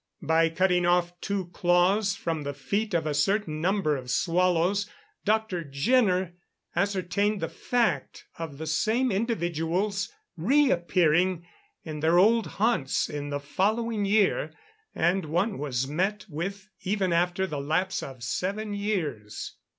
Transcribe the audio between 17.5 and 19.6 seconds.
lapse of seven years.